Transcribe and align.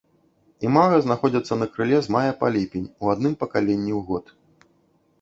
Імага 0.69 0.95
знаходзяцца 1.05 1.53
на 1.61 1.69
крыле 1.77 2.01
з 2.07 2.15
мая 2.17 2.33
па 2.41 2.47
ліпень 2.57 2.91
у 2.91 3.05
адным 3.17 3.33
пакаленні 3.45 3.91
ў 3.99 4.01
год. 4.13 4.25